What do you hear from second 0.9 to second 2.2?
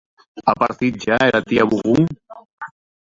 ja era tia Bougon?